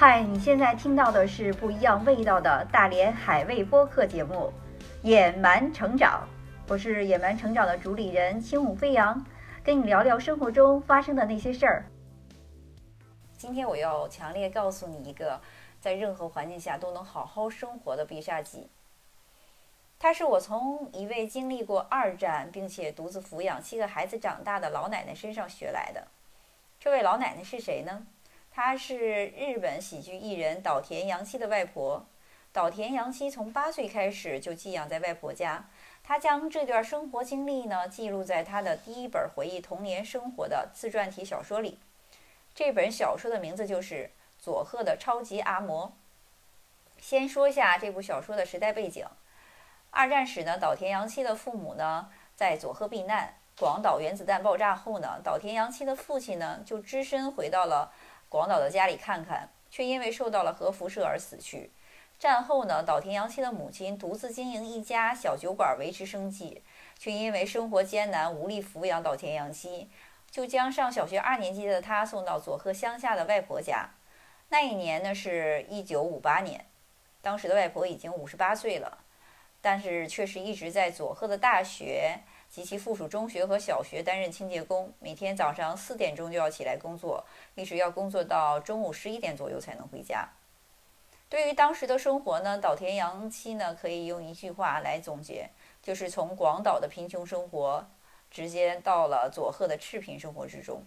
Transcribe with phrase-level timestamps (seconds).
[0.00, 4.50] 嗨，你现在听到的是不一样味道的大连海味播客节目
[5.06, 6.26] 《野蛮成长》，
[6.72, 9.22] 我是野蛮成长的主理人轻舞飞扬，
[9.62, 11.84] 跟你聊聊生活中发生的那些事儿。
[13.36, 15.38] 今天我要强烈告诉你一个，
[15.82, 18.70] 在任何环境下都能好好生活的必杀技。
[19.98, 26.08] 它是我从一位经历过二战并且独自抚养七个孩子长大的老奶奶身上学来的。
[26.78, 28.06] 这位老奶奶是谁呢？
[28.50, 32.04] 她是日本喜剧艺人岛田洋七的外婆。
[32.52, 35.68] 岛田洋七从八岁开始就寄养在外婆家，
[36.02, 41.78] 她将这段生活经历呢记录在她的第一本回忆童年生活的自传体小说里。
[42.52, 44.10] 这本小说的名字就是
[44.42, 45.86] 《佐贺的超级阿嬷》。
[47.00, 49.06] 先说一下这部小说的时代背景：
[49.90, 53.34] 二战时呢，岛田洋七的父母呢在佐贺避难。
[53.56, 57.92] 广岛原子弹爆炸后呢，岛田洋七的父亲呢就只身回到了。
[58.30, 61.72] 广岛的家里看看，却因为受到了核辐射而死去。
[62.16, 66.62] 战后呢，岛田洋七的母亲独自经营一家小酒馆维持生计，
[66.96, 69.90] 却因为生活艰难无力抚养岛田洋七，
[70.30, 73.90] 就将上小学二年级的他送到佐贺乡下的外婆家。
[74.50, 76.66] 那一年呢是一九五八年，
[77.20, 78.98] 当时的外婆已经五十八岁了，
[79.60, 82.20] 但是却是一直在佐贺的大学。
[82.50, 90.28] 及其附属中学和小学担任清洁工，每天早上四点钟就要起来工作，一直要工作到中午十一点左右才能回家。
[91.28, 95.48] 对于当时的生活呢，岛田洋七呢可以用一句话来总结，
[95.80, 97.86] 就是从广岛的贫穷生活
[98.32, 100.84] 直接到了佐贺的赤贫生活之中。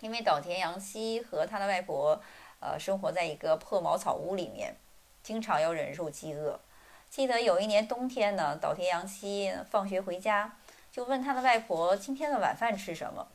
[0.00, 2.20] 因为岛田洋七和他的外婆，
[2.60, 4.76] 呃，生活在一个破茅草屋里面，
[5.22, 6.60] 经常要忍受饥饿。
[7.08, 10.54] 记得有一年冬天呢，岛田洋七放学回家。
[10.96, 13.28] 就问他的外婆今天的晚饭吃什么，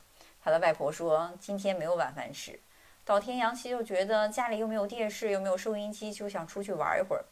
[0.43, 2.59] 他的外婆说今天没有晚饭吃。
[3.05, 7.23] 岛田洋七就觉得家里又没有电视又没有收音机，就想出去玩一会儿。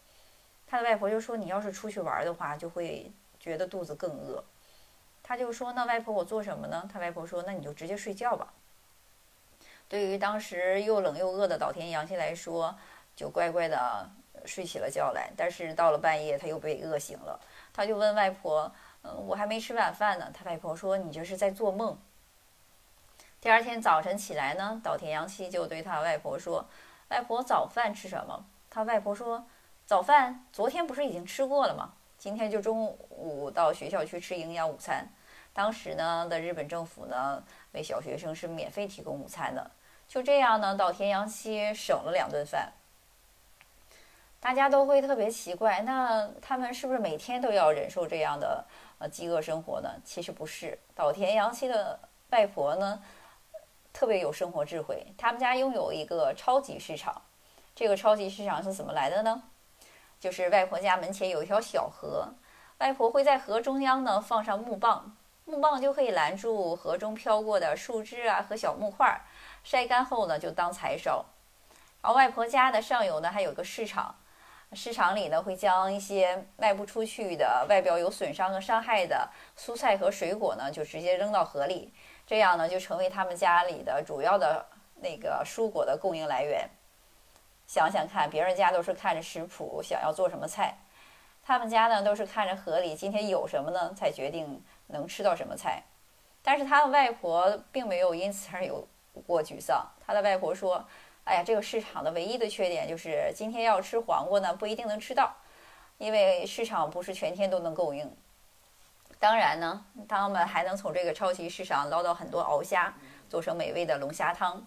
[0.68, 4.44] 他的外婆就说你要是出去玩的话，就会觉得肚子更饿。
[5.23, 6.88] 他就说那外婆我做什么呢？
[6.94, 8.53] 他外婆说那你就直接睡觉吧。
[9.88, 12.78] 对于当时又冷又饿的岛田洋七来说，
[13.16, 14.07] 就乖乖的
[14.45, 15.31] 睡起了觉来。
[15.35, 17.39] 但是到了半夜他又被饿醒了，
[17.73, 18.72] 他就问外婆。
[19.03, 20.31] 嗯，我还没吃晚饭呢。
[20.33, 21.97] 他外婆说：“你这是在做梦。”
[23.41, 26.67] 第二天早晨起来呢，岛田洋七就对他外婆说
[27.09, 29.45] ：“外婆，早饭吃什么？”他外婆说
[29.88, 31.93] ：“早饭昨天不是已经吃过了吗？
[32.17, 35.07] 今天就中午到学校去吃营养午餐。
[35.53, 39.71] 当时呢的日本政府呢为小学生是免费提供午餐的。
[40.07, 42.73] 就这样呢，岛田洋七省了两顿饭。”
[44.41, 48.63] 大家都会特别奇怪，那他们是不是每天都要忍受这样的
[48.99, 49.89] 呃饥饿生活呢？
[50.05, 51.99] 其实不是，岛田洋七的
[52.29, 53.01] 外婆呢
[53.91, 57.21] 特别有生活智慧，他们家拥有一个超级市场。
[57.75, 59.41] 这个超级市场是怎么来的呢？
[60.19, 62.27] 就是外婆家门前有一条小河，
[62.79, 65.15] 外婆会在河中央呢放上木棒，
[65.45, 69.21] 木棒就可以拦住河中飘过的树枝啊和小木块儿，
[69.63, 71.25] 晒干后呢就当柴烧。
[72.01, 74.15] 然后外婆家的上游呢还有个市场。
[74.74, 81.91] 市场里呢，会将一些卖不出去的、外表有损伤和伤害的蔬菜和水果呢，就直接扔到河里，
[82.28, 84.63] 这样呢，就成为他们家里的主要的
[85.02, 86.69] 那个蔬果的供应来源。
[87.66, 90.78] 想想看，别人家都是看着食谱想要做什么菜，
[91.44, 95.81] 他们家呢都是看着河里今天有什么呢，才决定能吃到什么菜。
[96.44, 98.88] 但是他的外婆并没有因此而有
[99.25, 100.86] 过沮丧，他的外婆说。
[101.25, 105.35] 哎呀，这个市场的唯一的缺点就是今天要吃黄瓜呢，不一定能吃到，
[105.97, 108.12] 因为市场不是全天都能供应。
[109.19, 112.94] 当然呢，他们还能从这个超级市场捞到很多鳌虾，
[113.30, 114.66] 做成美味的龙虾汤。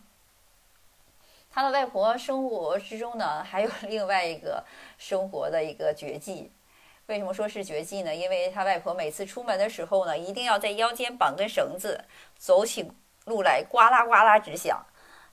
[1.50, 4.64] 他的外婆生活之中呢，还有另外一个
[4.98, 6.52] 生活的一个绝技。
[7.06, 8.14] 为什么说是绝技呢？
[8.14, 12.04] 因为他外婆每次出门的时候呢，一定要在腰间绑根绳子，
[12.38, 12.90] 走起
[13.24, 14.80] 路来呱啦呱啦直响。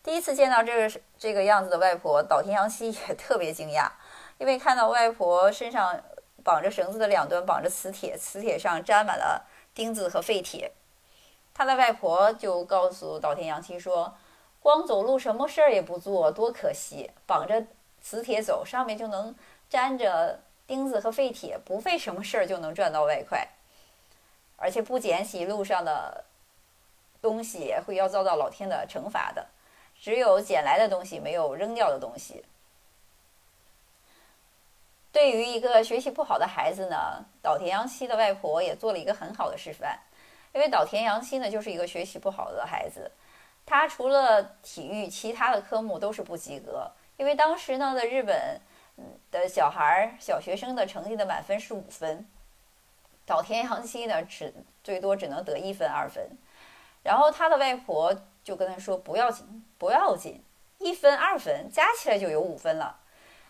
[0.01, 3.89] 第一次见到这个这个样子的外婆，岛田洋希也特别惊讶，
[4.39, 6.01] 因为看到外婆身上
[6.43, 10.71] 绑着绳子的两端绑着磁铁，磁铁上粘满了钉子和废铁。
[11.53, 14.15] 他的外婆就告诉岛田洋希说
[14.63, 17.11] ：“光走路什么事儿也不做，多可惜！
[17.27, 17.65] 绑着
[18.01, 19.35] 磁铁走，上面就能
[19.69, 23.45] 粘着钉子和废铁，不费什么事儿就能赚到外快，
[24.55, 26.23] 而且不捡起路上的
[27.21, 29.45] 东西，会要遭到老天的惩罚的。”
[29.99, 32.43] 只有捡来的东西，没有扔掉的东西。
[35.11, 39.99] 对于一个学习不好的孩子呢，岛田洋七的外婆也做了一个很好的示范。
[40.53, 43.11] 因为岛田洋七呢，就是一个学习不好的孩子，
[43.65, 46.89] 他除了体育，其他的科目都是不及格。
[47.17, 48.61] 因为当时呢的日本
[49.29, 52.25] 的小孩儿小学生的成绩的满分是五分，
[53.25, 54.53] 岛田洋七呢只
[54.83, 56.29] 最多只能得一分二分，
[57.03, 60.43] 然后他的外婆就跟他说不要紧不要紧，
[60.77, 62.99] 一分二分加起来就有五分了。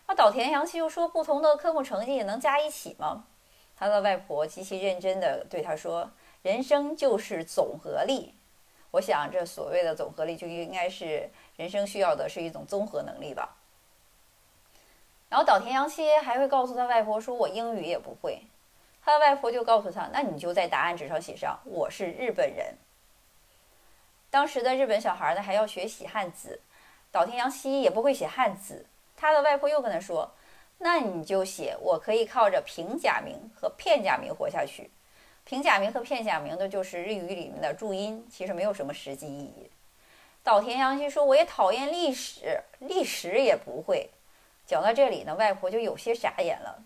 [0.07, 3.25] 那岛田洋七又说不同的科目成绩也能加一起吗？
[3.77, 6.11] 他的外婆极其认真地对他说
[6.43, 8.33] ：“人生就是总和力。”
[8.91, 13.55] 我想，这所谓的总和力就应该是人生需要的是一种综合能力吧。
[15.29, 18.41] 然后岛田洋七还会告诉他外婆说：“我英语也不会。”
[19.05, 22.75] 他的外婆就告诉他：“那你就在答案纸上写上我是日本人。”
[24.29, 26.61] 当时的日本小孩呢还要学习汉字，
[27.11, 28.85] 岛田洋希也不会写汉字，
[29.15, 30.31] 他的外婆又跟他说。
[30.81, 34.89] 那你就写，我可以靠着平假名和片假名活下去。
[35.43, 39.69] 平假名和片假名的就是日语里面的注音，其实没有什么实际意义。
[40.41, 44.09] 岛田洋希说：“我也讨厌历史，历史也不会。”
[44.65, 46.81] 讲到这里呢，外婆就有些傻眼了。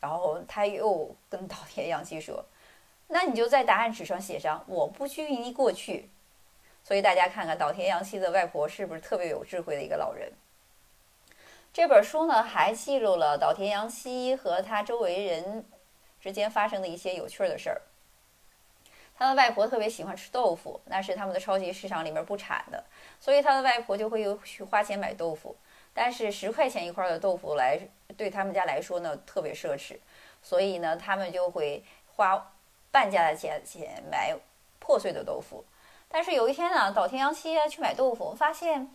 [0.00, 2.44] 然后他又跟岛田洋希说
[3.06, 6.10] ：“那你就在答案纸上写上‘我不拘泥过去’。”
[6.82, 10.32] 所以大家看看岛田洋七的外婆是不是特别有智慧的一个老人？
[11.72, 15.64] 这本书呢，还记录了岛田洋七和他周围人
[16.20, 17.80] 之间发生的一些有趣的事儿。
[19.16, 22.82] 他的外婆特别喜欢吃豆腐，那是他们的超级市场里面不产的，
[23.20, 25.54] 所以他的外婆就会去花钱买豆腐。
[25.92, 27.78] 但是十块钱一块的豆腐来
[28.16, 29.98] 对他们家来说呢，特别奢侈，
[30.42, 31.84] 所以呢，他们就会
[32.16, 32.52] 花
[32.90, 34.34] 半价的钱钱买
[34.78, 35.64] 破碎的豆腐。
[36.10, 38.90] 但是有一天呢，岛田洋七去买豆腐，发现。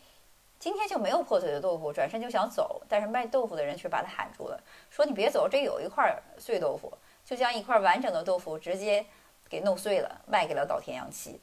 [0.57, 4.59] 今天就没有破碎的豆腐，转身就想走，但是卖豆腐的人却把他喊住了，
[4.89, 6.91] 说：“你别走，这有一块碎豆腐。”
[7.25, 9.06] 就将一块完整的豆腐直接
[9.50, 11.39] 给弄碎了，卖给了岛田洋七。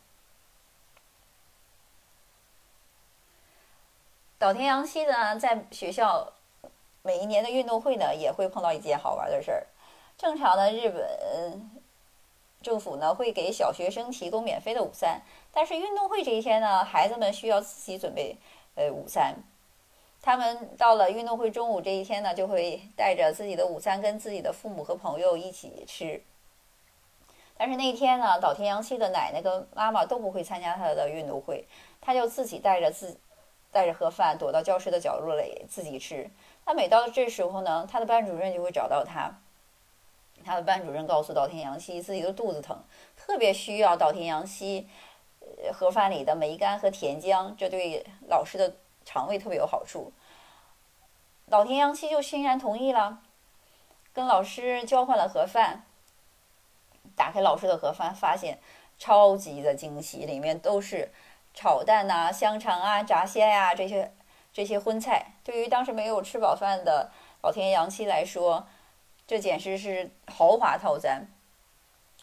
[4.39, 6.33] 岛田洋七呢，在学校
[7.03, 9.67] 每一年的运动会呢，也会碰到一件好玩的事儿。
[10.17, 11.71] 正常的日本
[12.63, 15.21] 政府呢，会给小学生提供免费的午餐，
[15.53, 18.37] 但是运动会这一天呢，孩子们需要自己准备。
[18.75, 19.37] 呃，午餐，
[20.23, 26.23] 他们到了运动会中午这一天呢，就会带着自己的午餐跟自己的父母和朋友一起吃。
[27.55, 31.67] 但是那一天呢，岛田洋七的奶奶跟妈妈都不会参加他的运动会，
[32.01, 33.15] 他就自己带着自
[33.71, 36.31] 带着盒饭躲到教室的角落里自己吃。
[36.65, 39.39] 那每到这时候呢，他的班主任就会找到他，
[40.45, 42.83] 他的班主任告诉岛田洋七自己的肚子疼，
[43.17, 44.89] 特别需要岛田洋七。
[45.73, 50.13] 盒饭里的梅干和甜浆，这对老师的肠胃特别有好处。
[51.51, 53.21] 岛田洋七就欣然同意了，
[54.13, 55.85] 跟老师交换了盒饭。
[57.17, 58.61] 打开老师的盒饭，发现
[58.99, 61.13] 超级的惊喜，里面都是
[61.53, 64.15] 炒蛋呐、香肠啊、炸虾呀这些
[64.53, 65.33] 这些荤菜。
[65.45, 67.11] 对于当时没有吃饱饭的
[67.43, 68.67] 老田洋七来说，
[69.27, 71.27] 这简直是豪华套餐。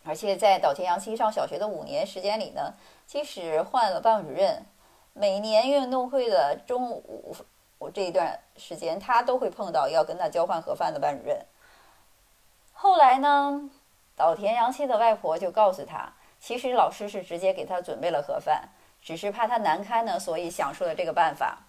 [0.04, 2.74] 而且在岛田洋七上小学的五年时间里呢。
[3.06, 4.64] 即使换了班主任，
[5.14, 7.36] 每年运动会的中午，
[7.80, 11.44] 我这一段时间他都会碰到要跟他交换盒饭的班主任。
[12.72, 13.68] 后来呢，
[14.16, 18.70] 岛田洋七的外婆就告诉他，其实老师是直接给他准备了盒饭，
[19.02, 21.64] 只是怕他难堪呢，所以想出了这个办法。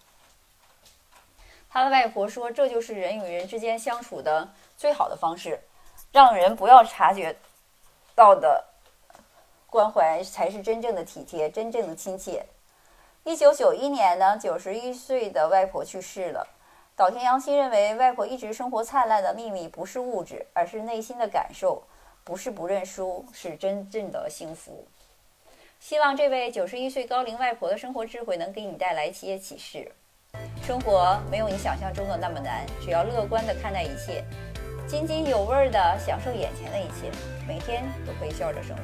[1.71, 5.61] 他的外婆说，这就是人与人之间相处的最好的方式，
[6.11, 7.37] 让人不要察觉
[8.15, 8.67] 到的。
[9.69, 12.45] 关怀才是真正的体贴，真正的亲切。
[13.23, 16.45] 一九九一年呢，九十一岁的外婆去世了。
[16.97, 21.85] 岛田洋七认为，外婆一直生活灿烂的秘密不是物质，而是内心的感受；
[22.25, 24.89] 不是不认输，是真正的幸福。
[25.79, 29.93] 希望这位九十一岁高龄外婆的生活智慧能给你带来一些启示。
[30.71, 34.25] 生活没有你想象中的那么难，只要乐观的看待一切，
[34.87, 37.11] 津津有味的享受眼前的一切，
[37.45, 38.83] 每天都可以笑着生活。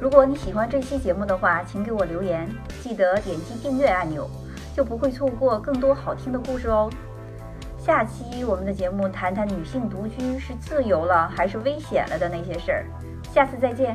[0.00, 2.48] 如果你喜欢这期节目的话，请给我留言，
[2.82, 4.26] 记得点击订阅按钮，
[4.74, 6.90] 就不会错过更多好听的故事哦。
[7.78, 12.86] 下期我们的节目谈谈女性独居是自由了还是危险了的那些事儿，
[13.34, 13.94] 下次再见。